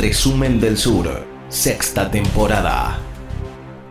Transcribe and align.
Resumen 0.00 0.58
del 0.58 0.78
Sur, 0.78 1.26
sexta 1.50 2.10
temporada. 2.10 2.98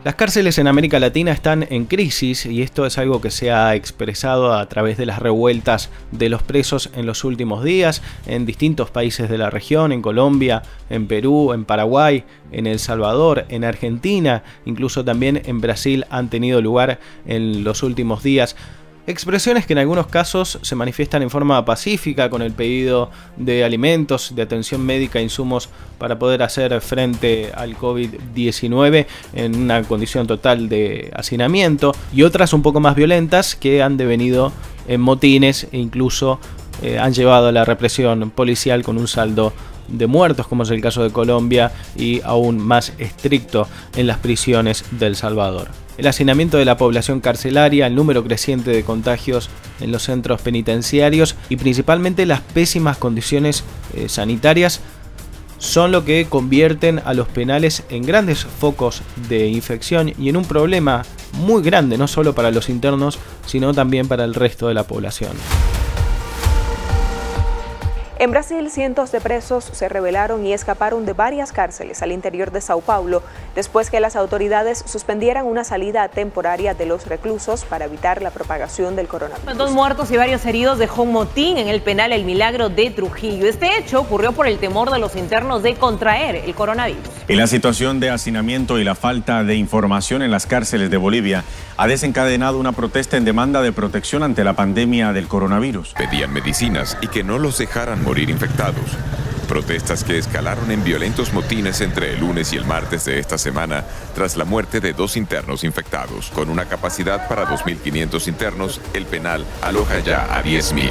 Las 0.04 0.16
cárceles 0.16 0.58
en 0.58 0.66
América 0.66 1.00
Latina 1.00 1.32
están 1.32 1.68
en 1.70 1.86
crisis 1.86 2.48
y 2.48 2.64
esto 2.64 2.88
es 2.88 2.98
algo 2.98 3.22
que 3.22 3.30
se 3.30 3.52
ha 3.52 3.76
expresado 3.76 4.56
a 4.56 4.68
través 4.68 4.98
de 4.98 5.06
las 5.06 5.20
revueltas 5.20 5.92
de 6.12 6.30
los 6.30 6.42
presos 6.42 6.90
en 6.96 7.06
los 7.06 7.24
últimos 7.24 7.64
días 7.64 8.02
en 8.26 8.48
distintos 8.48 8.90
países 8.90 9.30
de 9.30 9.38
la 9.38 9.52
región, 9.52 9.92
en 9.92 10.02
Colombia, 10.02 10.64
en 10.90 11.06
Perú, 11.06 11.54
en 11.54 11.64
Paraguay, 11.64 12.24
en 12.52 12.66
El 12.66 12.80
Salvador, 12.80 13.46
en 13.50 13.64
Argentina, 13.64 14.42
incluso 14.66 15.06
también 15.06 15.44
en 15.46 15.62
Brasil 15.62 16.06
han 16.10 16.32
tenido 16.32 16.60
lugar 16.60 17.00
en 17.28 17.64
los 17.64 17.84
últimos 17.84 18.24
días. 18.24 18.56
Expresiones 19.10 19.66
que 19.66 19.74
en 19.74 19.80
algunos 19.80 20.06
casos 20.06 20.60
se 20.62 20.76
manifiestan 20.76 21.24
en 21.24 21.32
forma 21.32 21.66
pacífica 21.66 22.30
con 22.30 22.44
el 22.44 22.52
pedido 22.52 23.10
de 23.38 23.64
alimentos, 23.64 24.36
de 24.36 24.44
atención 24.44 24.86
médica, 24.86 25.20
insumos 25.20 25.68
para 25.98 26.20
poder 26.20 26.44
hacer 26.44 26.80
frente 26.80 27.52
al 27.56 27.76
COVID-19 27.76 29.08
en 29.34 29.56
una 29.56 29.82
condición 29.82 30.28
total 30.28 30.70
de 30.70 31.10
hacinamiento 31.16 31.92
y 32.14 32.22
otras 32.22 32.54
un 32.54 32.62
poco 32.62 32.82
más 32.82 32.94
violentas 32.96 33.56
que 33.56 33.82
han 33.82 33.98
devenido 33.98 34.52
en 34.88 35.02
motines 35.02 35.68
e 35.72 35.80
incluso 35.80 36.40
eh, 36.84 37.00
han 37.00 37.12
llevado 37.12 37.48
a 37.48 37.52
la 37.52 37.66
represión 37.66 38.30
policial 38.30 38.84
con 38.84 39.00
un 39.00 39.08
saldo 39.08 39.54
de 39.92 40.08
muertos, 40.08 40.48
como 40.48 40.64
es 40.64 40.70
el 40.72 40.82
caso 40.82 41.04
de 41.04 41.12
Colombia, 41.12 41.72
y 41.96 42.22
aún 42.24 42.58
más 42.60 42.94
estricto 42.98 43.68
en 43.96 44.08
las 44.08 44.18
prisiones 44.18 44.86
del 44.92 45.16
Salvador 45.16 45.70
el 46.00 46.08
hacinamiento 46.08 46.58
de 46.58 46.64
la 46.64 46.78
población 46.78 47.20
carcelaria, 47.20 47.86
el 47.86 47.94
número 47.94 48.24
creciente 48.24 48.72
de 48.72 48.84
contagios 48.84 49.50
en 49.82 49.92
los 49.92 50.04
centros 50.04 50.42
penitenciarios 50.42 51.36
y 51.50 51.58
principalmente 51.58 52.26
las 52.26 52.40
pésimas 52.40 52.98
condiciones 52.98 53.66
eh, 53.94 54.08
sanitarias 54.08 54.80
son 55.58 55.92
lo 55.92 56.06
que 56.06 56.26
convierten 56.30 57.02
a 57.04 57.14
los 57.14 57.28
penales 57.28 57.84
en 57.90 58.04
grandes 58.04 58.46
focos 58.46 59.02
de 59.28 59.48
infección 59.48 60.14
y 60.18 60.30
en 60.30 60.38
un 60.38 60.46
problema 60.46 61.04
muy 61.34 61.62
grande 61.62 61.98
no 61.98 62.08
solo 62.08 62.34
para 62.34 62.50
los 62.50 62.70
internos, 62.70 63.20
sino 63.46 63.74
también 63.74 64.08
para 64.08 64.24
el 64.24 64.36
resto 64.36 64.70
de 64.70 64.76
la 64.76 64.86
población. 64.86 65.34
En 68.22 68.32
Brasil, 68.32 68.70
cientos 68.70 69.14
de 69.14 69.22
presos 69.22 69.64
se 69.64 69.88
rebelaron 69.88 70.46
y 70.46 70.52
escaparon 70.52 71.06
de 71.06 71.14
varias 71.14 71.54
cárceles 71.54 72.02
al 72.02 72.12
interior 72.12 72.52
de 72.52 72.60
Sao 72.60 72.82
Paulo 72.82 73.24
después 73.56 73.90
que 73.90 74.02
las 74.02 74.18
autoridades 74.18 74.84
suspendieran 74.86 75.46
una 75.46 75.64
salida 75.64 76.06
temporaria 76.10 76.74
de 76.74 76.86
los 76.86 77.08
reclusos 77.08 77.64
para 77.64 77.86
evitar 77.86 78.22
la 78.22 78.32
propagación 78.32 78.98
del 78.98 79.08
coronavirus. 79.08 79.58
Dos 79.58 79.72
muertos 79.72 80.12
y 80.12 80.18
varios 80.18 80.46
heridos 80.46 80.80
dejó 80.80 81.04
un 81.04 81.14
motín 81.14 81.58
en 81.58 81.70
el 81.70 81.82
penal 81.82 82.12
El 82.12 82.26
Milagro 82.26 82.68
de 82.68 82.90
Trujillo. 82.90 83.48
Este 83.48 83.78
hecho 83.78 84.02
ocurrió 84.02 84.34
por 84.34 84.48
el 84.48 84.58
temor 84.60 84.92
de 84.92 85.00
los 85.00 85.16
internos 85.16 85.64
de 85.64 85.76
contraer 85.76 86.36
el 86.36 86.54
coronavirus. 86.54 87.00
Y 87.30 87.36
la 87.36 87.48
situación 87.48 88.02
de 88.02 88.10
hacinamiento 88.10 88.80
y 88.80 88.84
la 88.84 88.96
falta 88.96 89.46
de 89.46 89.56
información 89.56 90.24
en 90.24 90.32
las 90.32 90.46
cárceles 90.46 90.92
de 90.92 90.98
Bolivia 90.98 91.46
ha 91.78 91.88
desencadenado 91.88 92.60
una 92.60 92.74
protesta 92.74 93.16
en 93.16 93.24
demanda 93.24 93.62
de 93.62 93.72
protección 93.72 94.24
ante 94.24 94.44
la 94.44 94.58
pandemia 94.58 95.14
del 95.14 95.30
coronavirus. 95.30 95.94
Pedían 95.94 96.34
medicinas 96.34 96.98
y 97.02 97.08
que 97.08 97.24
no 97.24 97.40
los 97.40 97.58
dejaran 97.58 98.04
morir 98.10 98.32
infectados. 98.32 98.98
Protestas 99.48 100.04
que 100.04 100.18
escalaron 100.18 100.72
en 100.72 100.84
violentos 100.84 101.32
motines 101.32 101.80
entre 101.82 102.14
el 102.14 102.22
lunes 102.22 102.52
y 102.54 102.56
el 102.56 102.66
martes 102.66 103.06
de 103.06 103.20
esta 103.20 103.38
semana 103.38 103.86
tras 104.16 104.36
la 104.36 104.46
muerte 104.46 104.80
de 104.80 104.94
dos 104.94 105.16
internos 105.16 105.64
infectados. 105.64 106.32
Con 106.32 106.50
una 106.50 106.66
capacidad 106.66 107.28
para 107.28 107.46
2.500 107.46 108.28
internos, 108.28 108.82
el 108.96 109.06
penal 109.06 109.46
aloja 109.62 110.00
ya 110.00 110.26
a 110.36 110.44
10.000. 110.44 110.90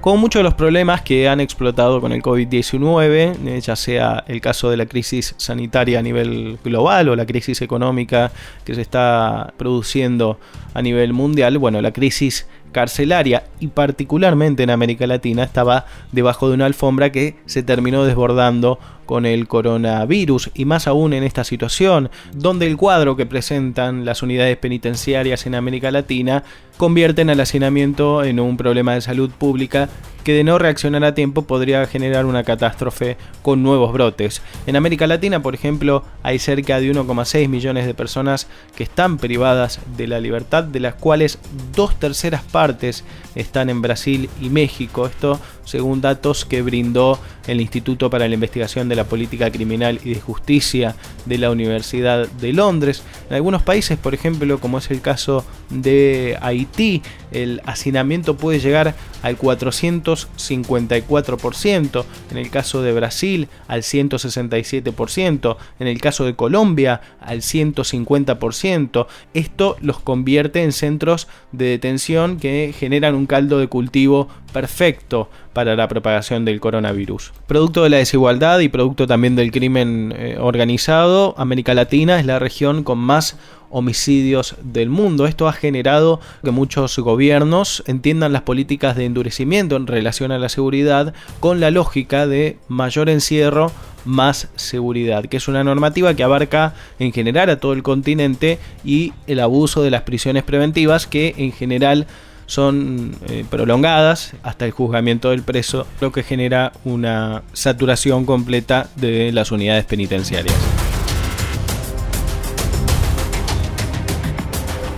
Con 0.00 0.20
muchos 0.20 0.40
de 0.40 0.44
los 0.44 0.54
problemas 0.54 1.02
que 1.02 1.28
han 1.28 1.40
explotado 1.40 2.00
con 2.00 2.12
el 2.12 2.22
COVID-19, 2.22 3.46
eh, 3.46 3.60
ya 3.60 3.74
sea 3.74 4.24
el 4.28 4.40
caso 4.40 4.70
de 4.70 4.76
la 4.76 4.86
crisis 4.86 5.34
sanitaria 5.38 5.98
a 5.98 6.02
nivel 6.02 6.58
global 6.62 7.08
o 7.08 7.16
la 7.16 7.26
crisis 7.26 7.60
económica 7.62 8.30
que 8.64 8.74
se 8.76 8.80
está 8.80 9.52
produciendo 9.56 10.38
a 10.72 10.82
nivel 10.82 11.12
mundial, 11.12 11.58
bueno, 11.58 11.82
la 11.82 11.92
crisis 11.92 12.46
carcelaria 12.72 13.44
y 13.60 13.68
particularmente 13.68 14.62
en 14.62 14.70
América 14.70 15.06
Latina 15.06 15.42
estaba 15.42 15.86
debajo 16.12 16.48
de 16.48 16.54
una 16.54 16.66
alfombra 16.66 17.10
que 17.10 17.36
se 17.46 17.62
terminó 17.62 18.04
desbordando 18.04 18.78
con 19.08 19.24
el 19.24 19.48
coronavirus 19.48 20.50
y 20.52 20.66
más 20.66 20.86
aún 20.86 21.14
en 21.14 21.24
esta 21.24 21.42
situación 21.42 22.10
donde 22.34 22.66
el 22.66 22.76
cuadro 22.76 23.16
que 23.16 23.24
presentan 23.24 24.04
las 24.04 24.22
unidades 24.22 24.58
penitenciarias 24.58 25.46
en 25.46 25.54
América 25.54 25.90
Latina 25.90 26.44
convierten 26.76 27.30
al 27.30 27.40
hacinamiento 27.40 28.22
en 28.22 28.38
un 28.38 28.58
problema 28.58 28.92
de 28.92 29.00
salud 29.00 29.30
pública 29.30 29.88
que 30.24 30.34
de 30.34 30.44
no 30.44 30.58
reaccionar 30.58 31.04
a 31.04 31.14
tiempo 31.14 31.42
podría 31.46 31.86
generar 31.86 32.26
una 32.26 32.44
catástrofe 32.44 33.16
con 33.40 33.62
nuevos 33.62 33.94
brotes. 33.94 34.42
En 34.66 34.76
América 34.76 35.06
Latina, 35.06 35.40
por 35.40 35.54
ejemplo, 35.54 36.04
hay 36.22 36.38
cerca 36.38 36.78
de 36.78 36.92
1,6 36.92 37.48
millones 37.48 37.86
de 37.86 37.94
personas 37.94 38.46
que 38.76 38.82
están 38.82 39.16
privadas 39.16 39.80
de 39.96 40.06
la 40.06 40.20
libertad, 40.20 40.64
de 40.64 40.80
las 40.80 40.94
cuales 40.96 41.38
dos 41.74 41.98
terceras 41.98 42.42
partes 42.42 43.04
están 43.36 43.70
en 43.70 43.80
Brasil 43.80 44.28
y 44.38 44.50
México. 44.50 45.06
Esto 45.06 45.40
según 45.68 46.00
datos 46.00 46.44
que 46.46 46.62
brindó 46.62 47.18
el 47.46 47.60
Instituto 47.60 48.08
para 48.08 48.26
la 48.26 48.32
Investigación 48.34 48.88
de 48.88 48.96
la 48.96 49.04
Política 49.04 49.50
Criminal 49.50 50.00
y 50.02 50.14
de 50.14 50.20
Justicia 50.20 50.96
de 51.26 51.36
la 51.38 51.50
Universidad 51.50 52.26
de 52.26 52.54
Londres. 52.54 53.02
En 53.28 53.36
algunos 53.36 53.60
países, 53.62 53.98
por 53.98 54.14
ejemplo, 54.14 54.58
como 54.60 54.78
es 54.78 54.90
el 54.90 55.02
caso 55.02 55.44
de 55.68 56.38
Haití, 56.40 57.02
el 57.30 57.60
hacinamiento 57.66 58.38
puede 58.38 58.60
llegar 58.60 58.94
al 59.22 59.38
454%, 59.38 62.04
en 62.30 62.38
el 62.38 62.50
caso 62.50 62.82
de 62.82 62.92
Brasil 62.92 63.48
al 63.66 63.82
167%, 63.82 65.56
en 65.80 65.86
el 65.86 66.00
caso 66.00 66.24
de 66.24 66.34
Colombia 66.34 67.02
al 67.20 67.42
150%. 67.42 69.06
Esto 69.34 69.76
los 69.80 70.00
convierte 70.00 70.62
en 70.62 70.72
centros 70.72 71.28
de 71.52 71.66
detención 71.66 72.38
que 72.38 72.74
generan 72.78 73.14
un 73.14 73.26
caldo 73.26 73.58
de 73.58 73.68
cultivo 73.68 74.28
perfecto 74.52 75.28
para 75.58 75.74
la 75.74 75.88
propagación 75.88 76.44
del 76.44 76.60
coronavirus. 76.60 77.32
Producto 77.48 77.82
de 77.82 77.90
la 77.90 77.96
desigualdad 77.96 78.60
y 78.60 78.68
producto 78.68 79.08
también 79.08 79.34
del 79.34 79.50
crimen 79.50 80.14
eh, 80.16 80.36
organizado, 80.38 81.34
América 81.36 81.74
Latina 81.74 82.20
es 82.20 82.26
la 82.26 82.38
región 82.38 82.84
con 82.84 82.98
más 82.98 83.36
homicidios 83.68 84.54
del 84.62 84.88
mundo. 84.88 85.26
Esto 85.26 85.48
ha 85.48 85.52
generado 85.52 86.20
que 86.44 86.52
muchos 86.52 86.96
gobiernos 87.00 87.82
entiendan 87.88 88.32
las 88.32 88.42
políticas 88.42 88.94
de 88.94 89.06
endurecimiento 89.06 89.74
en 89.74 89.88
relación 89.88 90.30
a 90.30 90.38
la 90.38 90.48
seguridad 90.48 91.12
con 91.40 91.58
la 91.58 91.72
lógica 91.72 92.28
de 92.28 92.58
mayor 92.68 93.08
encierro 93.08 93.72
más 94.04 94.50
seguridad, 94.54 95.26
que 95.26 95.38
es 95.38 95.48
una 95.48 95.64
normativa 95.64 96.14
que 96.14 96.22
abarca 96.22 96.74
en 97.00 97.12
general 97.12 97.50
a 97.50 97.58
todo 97.58 97.72
el 97.72 97.82
continente 97.82 98.60
y 98.84 99.12
el 99.26 99.40
abuso 99.40 99.82
de 99.82 99.90
las 99.90 100.02
prisiones 100.02 100.44
preventivas 100.44 101.08
que 101.08 101.34
en 101.36 101.50
general 101.50 102.06
son 102.48 103.14
eh, 103.28 103.44
prolongadas 103.48 104.32
hasta 104.42 104.64
el 104.64 104.72
juzgamiento 104.72 105.30
del 105.30 105.42
preso, 105.42 105.86
lo 106.00 106.10
que 106.10 106.24
genera 106.24 106.72
una 106.84 107.42
saturación 107.52 108.24
completa 108.24 108.88
de 108.96 109.30
las 109.32 109.52
unidades 109.52 109.84
penitenciarias. 109.84 110.77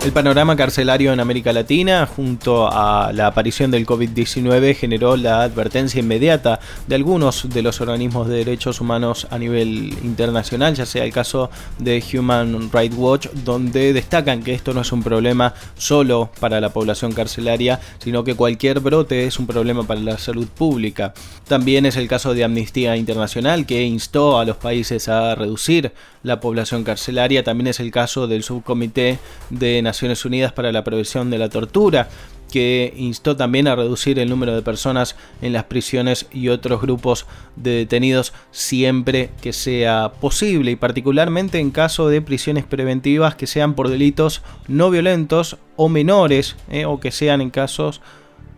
El 0.03 0.13
panorama 0.13 0.55
carcelario 0.55 1.13
en 1.13 1.19
América 1.19 1.53
Latina, 1.53 2.07
junto 2.07 2.67
a 2.67 3.13
la 3.13 3.27
aparición 3.27 3.69
del 3.69 3.85
COVID-19, 3.85 4.75
generó 4.75 5.15
la 5.15 5.43
advertencia 5.43 5.99
inmediata 5.99 6.59
de 6.87 6.95
algunos 6.95 7.47
de 7.47 7.61
los 7.61 7.81
organismos 7.81 8.27
de 8.27 8.37
derechos 8.37 8.81
humanos 8.81 9.27
a 9.29 9.37
nivel 9.37 9.95
internacional, 10.03 10.73
ya 10.73 10.87
sea 10.87 11.03
el 11.03 11.13
caso 11.13 11.51
de 11.77 12.03
Human 12.13 12.71
Rights 12.73 12.95
Watch, 12.97 13.27
donde 13.45 13.93
destacan 13.93 14.41
que 14.41 14.55
esto 14.55 14.73
no 14.73 14.81
es 14.81 14.91
un 14.91 15.03
problema 15.03 15.53
solo 15.77 16.31
para 16.39 16.59
la 16.59 16.69
población 16.69 17.11
carcelaria, 17.11 17.79
sino 17.99 18.23
que 18.23 18.33
cualquier 18.33 18.79
brote 18.79 19.27
es 19.27 19.37
un 19.37 19.45
problema 19.45 19.83
para 19.83 19.99
la 19.99 20.17
salud 20.17 20.47
pública. 20.47 21.13
También 21.47 21.85
es 21.85 21.95
el 21.95 22.07
caso 22.07 22.33
de 22.33 22.43
Amnistía 22.43 22.97
Internacional, 22.97 23.67
que 23.67 23.83
instó 23.83 24.39
a 24.39 24.45
los 24.45 24.57
países 24.57 25.07
a 25.09 25.35
reducir 25.35 25.93
la 26.23 26.39
población 26.39 26.83
carcelaria. 26.83 27.43
También 27.43 27.67
es 27.67 27.79
el 27.79 27.91
caso 27.91 28.25
del 28.27 28.41
Subcomité 28.43 29.19
de 29.51 29.81
Naciones 29.81 29.90
Unidas 30.25 30.53
para 30.53 30.71
la 30.71 30.83
Prevención 30.83 31.29
de 31.29 31.37
la 31.37 31.49
Tortura, 31.49 32.09
que 32.51 32.93
instó 32.97 33.35
también 33.35 33.67
a 33.67 33.75
reducir 33.75 34.19
el 34.19 34.29
número 34.29 34.53
de 34.53 34.61
personas 34.61 35.15
en 35.41 35.53
las 35.53 35.63
prisiones 35.63 36.27
y 36.31 36.49
otros 36.49 36.81
grupos 36.81 37.25
de 37.55 37.71
detenidos 37.71 38.33
siempre 38.51 39.31
que 39.41 39.53
sea 39.53 40.11
posible 40.19 40.71
y 40.71 40.75
particularmente 40.75 41.59
en 41.59 41.71
caso 41.71 42.09
de 42.09 42.21
prisiones 42.21 42.65
preventivas 42.65 43.35
que 43.35 43.47
sean 43.47 43.73
por 43.73 43.89
delitos 43.89 44.41
no 44.67 44.89
violentos 44.89 45.57
o 45.77 45.87
menores 45.87 46.57
eh, 46.69 46.85
o 46.85 46.99
que 46.99 47.11
sean 47.11 47.41
en 47.41 47.49
casos 47.49 48.01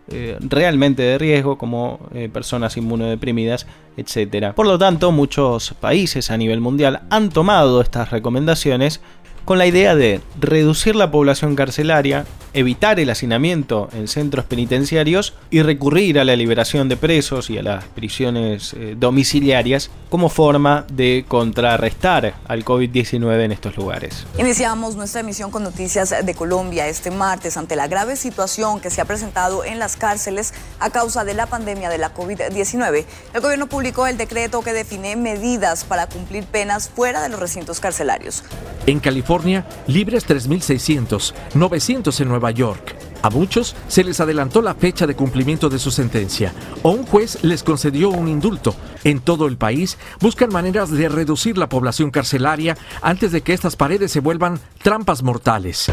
eh, 0.08 0.36
realmente 0.40 1.02
de 1.02 1.16
riesgo 1.16 1.56
como 1.56 1.98
eh, 2.12 2.28
personas 2.30 2.76
inmunodeprimidas, 2.76 3.66
etc. 3.96 4.52
Por 4.54 4.66
lo 4.66 4.76
tanto, 4.76 5.12
muchos 5.12 5.72
países 5.80 6.30
a 6.30 6.36
nivel 6.36 6.60
mundial 6.60 7.04
han 7.08 7.30
tomado 7.30 7.80
estas 7.80 8.10
recomendaciones 8.10 9.00
con 9.44 9.58
la 9.58 9.66
idea 9.66 9.94
de 9.94 10.20
reducir 10.40 10.96
la 10.96 11.10
población 11.10 11.54
carcelaria, 11.54 12.24
evitar 12.54 13.00
el 13.00 13.10
hacinamiento 13.10 13.88
en 13.92 14.08
centros 14.08 14.44
penitenciarios 14.44 15.34
y 15.50 15.62
recurrir 15.62 16.18
a 16.18 16.24
la 16.24 16.36
liberación 16.36 16.88
de 16.88 16.96
presos 16.96 17.50
y 17.50 17.58
a 17.58 17.62
las 17.62 17.84
prisiones 17.84 18.72
eh, 18.74 18.94
domiciliarias 18.96 19.90
como 20.08 20.28
forma 20.28 20.86
de 20.92 21.24
contrarrestar 21.26 22.34
al 22.46 22.64
COVID-19 22.64 23.44
en 23.44 23.52
estos 23.52 23.76
lugares. 23.76 24.24
Iniciamos 24.38 24.94
nuestra 24.94 25.20
emisión 25.20 25.50
con 25.50 25.64
noticias 25.64 26.14
de 26.24 26.34
Colombia 26.34 26.86
este 26.86 27.10
martes 27.10 27.56
ante 27.56 27.74
la 27.74 27.88
grave 27.88 28.16
situación 28.16 28.80
que 28.80 28.90
se 28.90 29.00
ha 29.00 29.04
presentado 29.04 29.64
en 29.64 29.80
las 29.80 29.96
cárceles 29.96 30.54
a 30.78 30.90
causa 30.90 31.24
de 31.24 31.34
la 31.34 31.46
pandemia 31.46 31.90
de 31.90 31.98
la 31.98 32.14
COVID-19. 32.14 33.04
El 33.34 33.40
gobierno 33.40 33.66
publicó 33.66 34.06
el 34.06 34.16
decreto 34.16 34.62
que 34.62 34.72
define 34.72 35.16
medidas 35.16 35.84
para 35.84 36.06
cumplir 36.06 36.44
penas 36.44 36.88
fuera 36.88 37.20
de 37.20 37.28
los 37.28 37.40
recintos 37.40 37.80
carcelarios. 37.80 38.44
En 38.86 39.00
California, 39.00 39.66
libres 39.86 40.26
3.600, 40.28 41.32
900 41.54 42.20
en 42.20 42.28
Nueva 42.28 42.50
York. 42.50 42.96
A 43.22 43.30
muchos 43.30 43.74
se 43.88 44.04
les 44.04 44.20
adelantó 44.20 44.60
la 44.60 44.74
fecha 44.74 45.06
de 45.06 45.16
cumplimiento 45.16 45.70
de 45.70 45.78
su 45.78 45.90
sentencia 45.90 46.52
o 46.82 46.90
un 46.90 47.06
juez 47.06 47.42
les 47.42 47.62
concedió 47.62 48.10
un 48.10 48.28
indulto. 48.28 48.76
En 49.02 49.20
todo 49.20 49.46
el 49.46 49.56
país 49.56 49.96
buscan 50.20 50.50
maneras 50.52 50.90
de 50.90 51.08
reducir 51.08 51.56
la 51.56 51.70
población 51.70 52.10
carcelaria 52.10 52.76
antes 53.00 53.32
de 53.32 53.40
que 53.40 53.54
estas 53.54 53.76
paredes 53.76 54.12
se 54.12 54.20
vuelvan 54.20 54.60
trampas 54.82 55.22
mortales. 55.22 55.90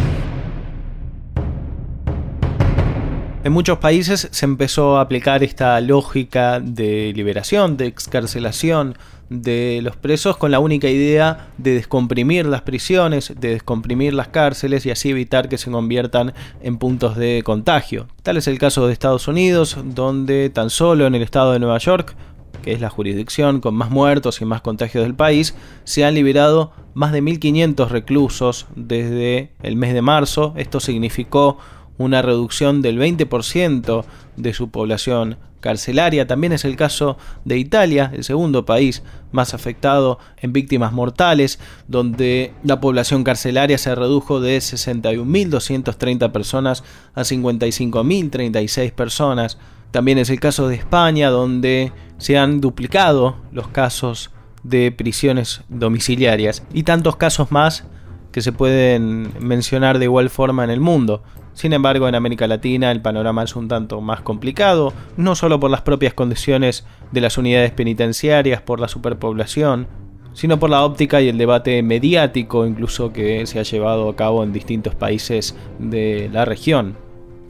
En 3.43 3.53
muchos 3.53 3.79
países 3.79 4.27
se 4.29 4.45
empezó 4.45 4.97
a 4.97 5.01
aplicar 5.01 5.43
esta 5.43 5.81
lógica 5.81 6.59
de 6.59 7.11
liberación, 7.15 7.75
de 7.75 7.87
excarcelación 7.87 8.95
de 9.29 9.79
los 9.81 9.95
presos 9.95 10.37
con 10.37 10.51
la 10.51 10.59
única 10.59 10.89
idea 10.89 11.47
de 11.57 11.73
descomprimir 11.73 12.45
las 12.45 12.61
prisiones, 12.61 13.33
de 13.39 13.49
descomprimir 13.49 14.13
las 14.13 14.27
cárceles 14.27 14.85
y 14.85 14.91
así 14.91 15.09
evitar 15.09 15.49
que 15.49 15.57
se 15.57 15.71
conviertan 15.71 16.33
en 16.61 16.77
puntos 16.77 17.17
de 17.17 17.41
contagio. 17.43 18.05
Tal 18.21 18.37
es 18.37 18.47
el 18.47 18.59
caso 18.59 18.85
de 18.85 18.93
Estados 18.93 19.27
Unidos, 19.27 19.75
donde 19.85 20.51
tan 20.51 20.69
solo 20.69 21.07
en 21.07 21.15
el 21.15 21.23
estado 21.23 21.53
de 21.53 21.59
Nueva 21.59 21.79
York 21.79 22.15
que 22.61 22.73
es 22.73 22.81
la 22.81 22.89
jurisdicción 22.89 23.59
con 23.59 23.73
más 23.73 23.89
muertos 23.89 24.39
y 24.41 24.45
más 24.45 24.61
contagios 24.61 25.03
del 25.03 25.15
país, 25.15 25.55
se 25.83 26.05
han 26.05 26.13
liberado 26.13 26.71
más 26.93 27.11
de 27.11 27.23
1.500 27.23 27.89
reclusos 27.89 28.67
desde 28.75 29.51
el 29.63 29.75
mes 29.77 29.95
de 29.95 30.03
marzo. 30.03 30.53
Esto 30.57 30.79
significó 30.79 31.57
una 31.97 32.21
reducción 32.21 32.81
del 32.81 32.99
20% 32.99 34.05
de 34.37 34.53
su 34.53 34.69
población 34.69 35.37
carcelaria. 35.61 36.27
También 36.27 36.51
es 36.51 36.65
el 36.65 36.75
caso 36.75 37.17
de 37.45 37.57
Italia, 37.57 38.11
el 38.13 38.23
segundo 38.23 38.65
país 38.65 39.03
más 39.31 39.53
afectado 39.53 40.19
en 40.37 40.51
víctimas 40.51 40.91
mortales, 40.91 41.59
donde 41.87 42.53
la 42.63 42.81
población 42.81 43.23
carcelaria 43.23 43.77
se 43.77 43.95
redujo 43.95 44.41
de 44.41 44.57
61.230 44.57 46.31
personas 46.31 46.83
a 47.13 47.21
55.036 47.21 48.91
personas. 48.91 49.57
También 49.91 50.17
es 50.17 50.29
el 50.29 50.39
caso 50.39 50.67
de 50.67 50.75
España, 50.75 51.29
donde 51.29 51.91
se 52.17 52.37
han 52.37 52.59
duplicado 52.59 53.37
los 53.51 53.67
casos 53.69 54.31
de 54.63 54.91
prisiones 54.91 55.61
domiciliarias 55.69 56.63
y 56.73 56.83
tantos 56.83 57.15
casos 57.15 57.51
más 57.51 57.85
que 58.31 58.41
se 58.41 58.51
pueden 58.51 59.33
mencionar 59.39 59.99
de 59.99 60.05
igual 60.05 60.29
forma 60.29 60.63
en 60.63 60.69
el 60.69 60.79
mundo. 60.79 61.23
Sin 61.53 61.73
embargo, 61.73 62.07
en 62.07 62.15
América 62.15 62.47
Latina 62.47 62.91
el 62.91 63.01
panorama 63.01 63.43
es 63.43 63.55
un 63.55 63.67
tanto 63.67 64.01
más 64.01 64.21
complicado, 64.21 64.93
no 65.17 65.35
solo 65.35 65.59
por 65.59 65.69
las 65.69 65.81
propias 65.81 66.13
condiciones 66.13 66.85
de 67.11 67.21
las 67.21 67.37
unidades 67.37 67.71
penitenciarias, 67.71 68.61
por 68.61 68.79
la 68.79 68.87
superpoblación, 68.87 69.87
sino 70.33 70.59
por 70.59 70.69
la 70.69 70.83
óptica 70.83 71.21
y 71.21 71.29
el 71.29 71.37
debate 71.37 71.83
mediático 71.83 72.65
incluso 72.65 73.11
que 73.11 73.45
se 73.45 73.59
ha 73.59 73.63
llevado 73.63 74.09
a 74.09 74.15
cabo 74.15 74.43
en 74.43 74.53
distintos 74.53 74.95
países 74.95 75.55
de 75.79 76.29
la 76.31 76.45
región. 76.45 76.95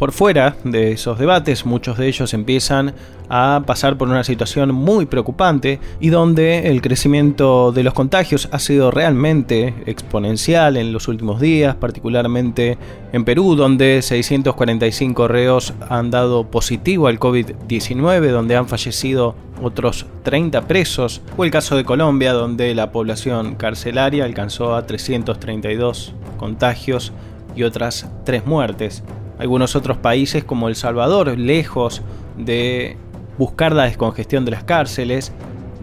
Por 0.01 0.13
fuera 0.13 0.55
de 0.63 0.93
esos 0.93 1.19
debates, 1.19 1.63
muchos 1.63 1.95
de 1.99 2.07
ellos 2.07 2.33
empiezan 2.33 2.95
a 3.29 3.61
pasar 3.67 3.99
por 3.99 4.07
una 4.07 4.23
situación 4.23 4.73
muy 4.73 5.05
preocupante 5.05 5.79
y 5.99 6.09
donde 6.09 6.71
el 6.71 6.81
crecimiento 6.81 7.71
de 7.71 7.83
los 7.83 7.93
contagios 7.93 8.49
ha 8.51 8.57
sido 8.57 8.89
realmente 8.89 9.75
exponencial 9.85 10.77
en 10.77 10.91
los 10.91 11.07
últimos 11.07 11.39
días, 11.39 11.75
particularmente 11.75 12.79
en 13.13 13.25
Perú, 13.25 13.55
donde 13.55 14.01
645 14.01 15.27
reos 15.27 15.75
han 15.87 16.09
dado 16.09 16.47
positivo 16.47 17.05
al 17.05 17.19
COVID-19, 17.19 18.31
donde 18.31 18.55
han 18.55 18.67
fallecido 18.67 19.35
otros 19.61 20.07
30 20.23 20.61
presos, 20.61 21.21
o 21.37 21.43
el 21.45 21.51
caso 21.51 21.77
de 21.77 21.85
Colombia, 21.85 22.33
donde 22.33 22.73
la 22.73 22.91
población 22.91 23.53
carcelaria 23.53 24.25
alcanzó 24.25 24.75
a 24.75 24.87
332 24.87 26.15
contagios 26.37 27.13
y 27.55 27.61
otras 27.61 28.09
3 28.25 28.47
muertes. 28.47 29.03
Algunos 29.41 29.75
otros 29.75 29.97
países 29.97 30.43
como 30.43 30.67
El 30.67 30.75
Salvador, 30.75 31.35
lejos 31.35 32.03
de 32.37 32.95
buscar 33.39 33.73
la 33.73 33.85
descongestión 33.85 34.45
de 34.45 34.51
las 34.51 34.63
cárceles, 34.63 35.33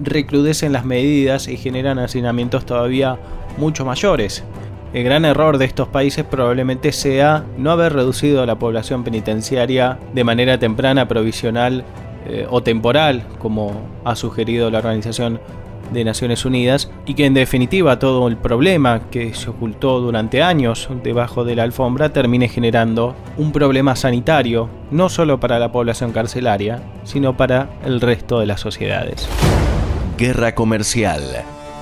recrudecen 0.00 0.72
las 0.72 0.84
medidas 0.84 1.48
y 1.48 1.56
generan 1.56 1.98
hacinamientos 1.98 2.64
todavía 2.64 3.18
mucho 3.56 3.84
mayores. 3.84 4.44
El 4.94 5.02
gran 5.02 5.24
error 5.24 5.58
de 5.58 5.64
estos 5.64 5.88
países 5.88 6.24
probablemente 6.24 6.92
sea 6.92 7.46
no 7.56 7.72
haber 7.72 7.94
reducido 7.94 8.46
la 8.46 8.60
población 8.60 9.02
penitenciaria 9.02 9.98
de 10.14 10.22
manera 10.22 10.60
temprana, 10.60 11.08
provisional 11.08 11.84
eh, 12.28 12.46
o 12.48 12.62
temporal, 12.62 13.26
como 13.40 13.72
ha 14.04 14.14
sugerido 14.14 14.70
la 14.70 14.78
Organización 14.78 15.40
de 15.92 16.04
Naciones 16.04 16.44
Unidas 16.44 16.90
y 17.06 17.14
que 17.14 17.26
en 17.26 17.34
definitiva 17.34 17.98
todo 17.98 18.28
el 18.28 18.36
problema 18.36 19.02
que 19.10 19.34
se 19.34 19.50
ocultó 19.50 20.00
durante 20.00 20.42
años 20.42 20.88
debajo 21.02 21.44
de 21.44 21.56
la 21.56 21.62
alfombra 21.62 22.12
termine 22.12 22.48
generando 22.48 23.14
un 23.36 23.52
problema 23.52 23.96
sanitario 23.96 24.68
no 24.90 25.08
solo 25.08 25.40
para 25.40 25.58
la 25.58 25.72
población 25.72 26.12
carcelaria, 26.12 26.82
sino 27.04 27.36
para 27.36 27.70
el 27.84 28.00
resto 28.00 28.40
de 28.40 28.46
las 28.46 28.60
sociedades. 28.60 29.28
Guerra 30.16 30.54
comercial, 30.54 31.22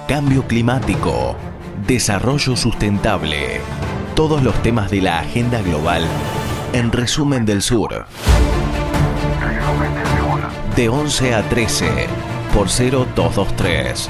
cambio 0.08 0.42
climático, 0.46 1.36
desarrollo 1.86 2.56
sustentable, 2.56 3.60
todos 4.14 4.42
los 4.42 4.54
temas 4.62 4.90
de 4.90 5.02
la 5.02 5.20
agenda 5.20 5.62
global 5.62 6.02
en 6.72 6.92
resumen 6.92 7.46
del 7.46 7.62
sur. 7.62 8.06
De 10.74 10.88
11 10.90 11.34
a 11.34 11.42
13 11.48 11.86
por 12.56 12.68
0223. 12.68 14.08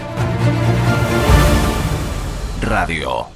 Radio 2.62 3.35